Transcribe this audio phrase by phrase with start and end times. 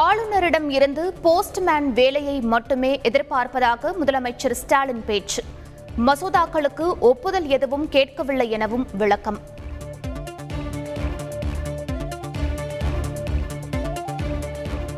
[0.00, 5.42] ஆளுநரிடம் இருந்து போஸ்ட்மேன் வேலையை மட்டுமே எதிர்பார்ப்பதாக முதலமைச்சர் ஸ்டாலின் பேச்சு.
[6.06, 9.38] மசோதாக்களுக்கு ஒப்புதல் எதுவும் கேட்கவில்லை எனவும் விளக்கம்.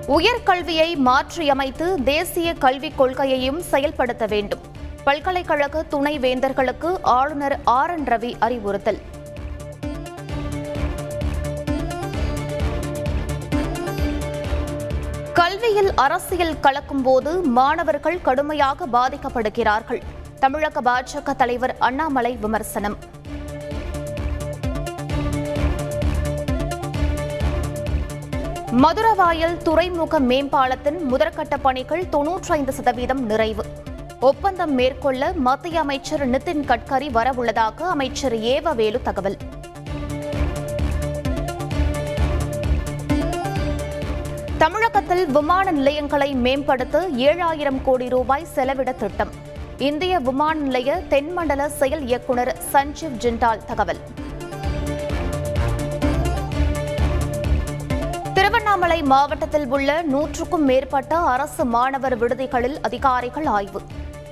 [0.06, 4.60] உயர்கல்வியை மாற்றியமைத்து தேசிய கல்விக் கொள்கையையும் செயல்படுத்த வேண்டும்.
[5.04, 8.98] பல்கலைக்கழக துணை வேந்தர்களுக்கு ஆளுநர் ஆர் என் ரவி அறிவுறுத்தல்.
[15.38, 20.00] கல்வியில் அரசியல் கலக்கும்போது மாணவர்கள் கடுமையாக பாதிக்கப்படுகிறார்கள்.
[20.40, 22.96] தமிழக பாஜக தலைவர் அண்ணாமலை விமர்சனம்.
[28.82, 33.64] மதுரவாயல் துறைமுக மேம்பாலத்தின் முதற்கட்ட பணிகள் தொன்னூற்றைந்து சதவீதம் நிறைவு.
[34.20, 39.38] ஒப்பந்தம் மேற்கொள்ள மத்திய அமைச்சர் நிதின் கட்கரி வரவுள்ளதாக அமைச்சர் ஏவவேலு தகவல்.
[44.58, 49.30] தமிழகத்தில் விமான நிலையங்களை மேம்படுத்த ஏழாயிரம் கோடி ரூபாய் செலவிட திட்டம்.
[49.78, 54.00] இந்திய விமான நிலைய தென்மண்டல செயல் இயக்குநர் சஞ்சீவ் ஜிண்டால் தகவல்.
[58.34, 63.82] திருவண்ணாமலை மாவட்டத்தில் உள்ள நூற்றுக்கும் மேற்பட்ட அரசு மாணவர் விடுதிகளில் அதிகாரிகள் ஆய்வு.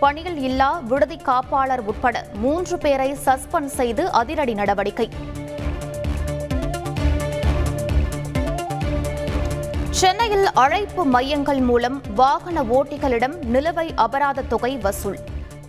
[0.01, 5.11] பணியில் இல்லா விடுதி காப்பாளர் உட்பட மூன்று பேரை சஸ்பெண்ட் செய்து அதிரடி நடவடிக்கை.
[10.03, 15.19] சென்னையில் அழைப்பு மையங்கள் மூலம் வாகன ஓட்டிகளிடம் நிலுவை அபராத தொகை வசூல்.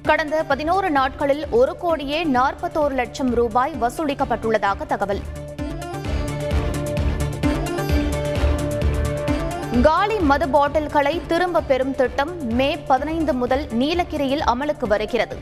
[0.04, 5.22] கடந்த பதினோரு நாட்களில் ஒரு கோடியே நாற்பத்தோரு லட்சம் ரூபாய் வசூலிக்கப்பட்டுள்ளதாக தகவல்.
[9.82, 15.38] காலி மது பாட்டில்களை திரும்ப பெறும் திட்டம் மே பதினைந்து முதல் நீலகிரியில் அமலுக்கு வருகிறது.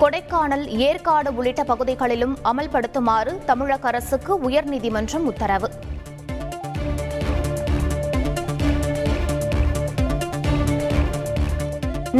[0.00, 5.70] கொடைக்கானல் ஏற்காடு உள்ளிட்ட பகுதிகளிலும் அமல்படுத்துமாறு தமிழக அரசுக்கு உயர்நீதிமன்றம் உத்தரவு.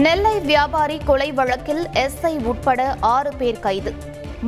[0.04, 2.80] நெல்லை வியாபாரி கொலை வழக்கில் எஸ்ஐ உட்பட
[3.12, 3.94] ஆறு பேர் கைது.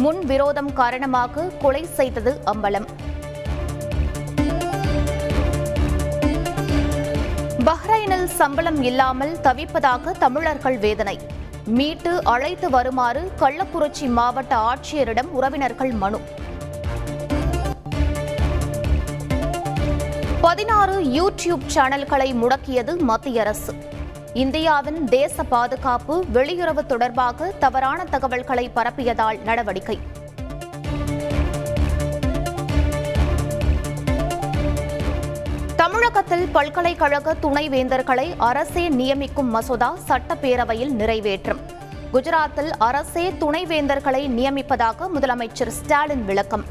[0.02, 2.86] முன் விரோதம் காரணமாக கொலை செய்தது அம்பலம்.
[7.68, 11.16] பஹ்ரைனில் சம்பளம் இல்லாமல் தவிப்பதாக தமிழர்கள் வேதனை.
[11.78, 16.20] மீட்டு அழைத்து வருமாறு கள்ளக்குறிச்சி மாவட்ட ஆட்சியரிடம் உறவினர்கள் மனு.
[20.40, 23.72] பதினாறு யூடியூப் சேனல்களை முடக்கியது மத்திய அரசு.
[24.34, 29.98] இந்தியாவின் தேச பாதுகாப்பு வெளியுறவு தொடர்பாக தவறான தகவல்களை பரப்பியதால் நடவடிக்கை.
[35.76, 41.58] தமிழகத்தில் பல்கலைக்கழக துணைவேந்தர்களை அரசே நியமிக்கும் மசோதா சட்டப்பேரவையில் நிறைவேற்றம்.
[42.12, 46.69] குஜராத்தில் அரசே துணைவேந்தர்களை நியமிப்பதாக முதலமைச்சர் ஸ்டாலின் விளக்கம்.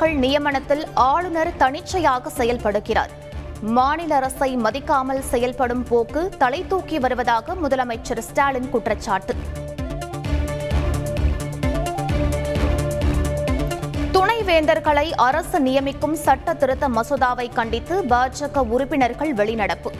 [0.00, 3.12] அமைச்சர்கள் நியமனத்தில் ஆளுநர் தனிச்சையாக செயல்படுகிறார்.
[3.60, 9.34] மாநில அரசை மதிக்காமல் செயல்படும் போக்கு தலை தூக்கி வருவதாக முதலமைச்சர் ஸ்டாலின் குற்றச்சாட்டு.
[14.12, 19.92] துணைவேந்தர்களை அரசு நியமிக்கும் சட்ட திருத்த மசோதாவை கண்டித்து பாஜக உறுப்பினர்கள் வெளிநடப்பு.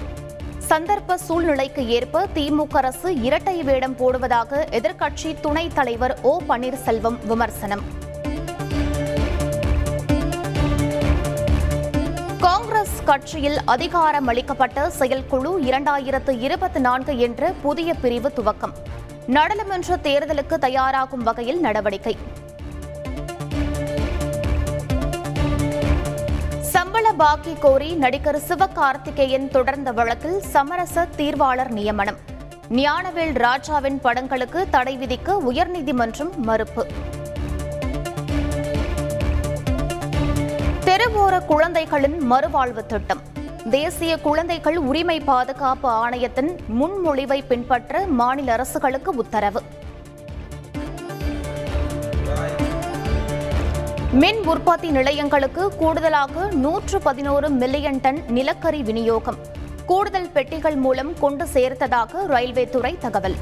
[0.68, 7.97] சந்தர்ப்ப சூழ்நிலைக்கு ஏற்ப திமுக அரசு இரட்டை வேடம் போடுவதாக எதிர்க்கட்சி துணைத் தலைவர் ஓ பன்னீர்செல்வம் விமர்சனம்.
[13.08, 18.74] கட்சியில் அதிகாரம் அளிக்கப்பட்ட செயற்குழு இரண்டாயிரத்து இருபத்தி நான்கு என்ற புதிய பிரிவு துவக்கம்.
[19.26, 22.16] நாடாளுமன்ற தேர்தலுக்கு தயாராகும் வகையில் நடவடிக்கை.
[26.60, 32.16] சம்பள பாக்கி கோரி நடிகர் சிவகார்த்திகேயன் தொடர்ந்த வழக்கில் சமரச தீர்வாளர் நியமனம்.
[32.70, 36.86] ஞானவேல் ராஜாவின் படங்களுக்கு தடை விதிக்க உயர்நீதிமன்றம் மறுப்பு.
[40.98, 43.20] தெருவோர குழந்தைகளின் மறுவாழ்வு திட்டம்.
[43.70, 49.62] தேசிய குழந்தைகள் உரிமை பாதுகாப்பு ஆணையத்தின் முன்மொழிவை பின்பற்ற மாநில அரசுகளுக்கு உத்தரவு.
[54.12, 59.36] மின் உற்பத்தி நிலையங்களுக்கு கூடுதலாக நூற்று பதினோரு மில்லியன் டன் நிலக்கரி விநியோகம்.
[59.86, 63.34] கூடுதல் பெட்டிகள் மூலம் கொண்டு சேர்த்ததாக ரயில்வே துறை தகவல்.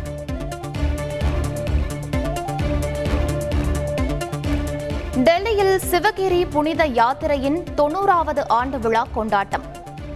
[5.56, 9.62] சென்னையில் சிவகிரி புனித யாத்திரையின் தொன்னூறாவது ஆண்டு விழா கொண்டாட்டம்.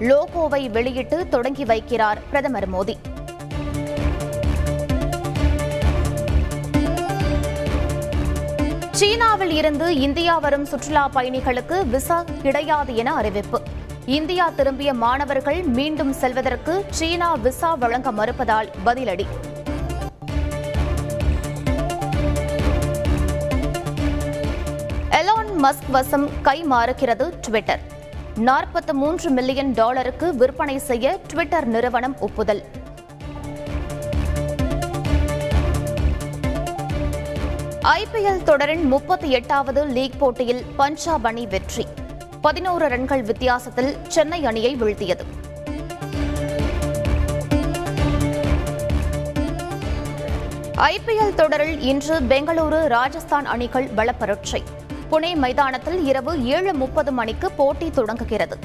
[0.08, 2.96] லோகோவை வெளியிட்டு தொடங்கி வைக்கிறார் பிரதமர் மோடி.
[9.00, 13.60] சீனாவில் இருந்து இந்தியா வரும் சுற்றுலா பயணிகளுக்கு விசா கிடையாது என அறிவிப்பு.
[14.18, 19.28] இந்தியா திரும்பிய மாணவர்கள் மீண்டும் செல்வதற்கு சீனா விசா வழங்க மறுப்பதால் பதிலடி.
[25.62, 27.80] மஸ்க் வசம் கை மாறுகிறது ட்விட்டர்.
[28.36, 32.64] நாற்பத்து மூன்று மில்லியன் டாலருக்கு விற்பனை செய்ய ட்விட்டர் நிறுவனம் ஒப்புதல்.
[37.82, 41.86] ஐபிஎல் தொடரின் முப்பத்தி எட்டாவது லீக் போட்டியில் பஞ்சாப் அணி வெற்றி.
[42.40, 45.24] பதினோரு ரன்கள் வித்தியாசத்தில் சென்னை அணியை வீழ்த்தியது.
[50.74, 54.62] ஐபிஎல் தொடரில் இன்று பெங்களூரு ராஜஸ்தான் அணிகள் பலப்பரட்சை.
[55.10, 58.56] புனே மைதானத்தில் இரவு ஏழு முப்பது மணிக்கு போட்டி தொடங்குகிறது.